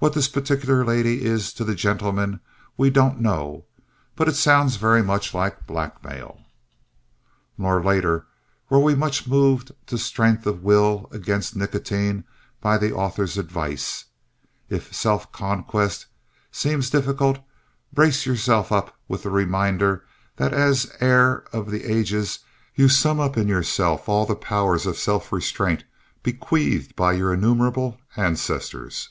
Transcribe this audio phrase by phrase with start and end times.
[0.00, 2.38] What this particular "lady" is to the "gentleman"
[2.76, 3.64] we don't know,
[4.14, 6.38] but it sounds very much like blackmail.
[7.58, 8.24] Nor later
[8.70, 12.22] were we much moved to strength of will against nicotine
[12.60, 14.04] by the author's advice,
[14.68, 16.06] "If self conquest
[16.52, 17.40] seems difficult,
[17.92, 20.04] brace yourself up with the reminder
[20.36, 22.38] that as heir of the ages
[22.76, 25.82] you sum up in yourself all the powers of self restraint
[26.22, 29.08] bequeathed by your innumerable ancestors."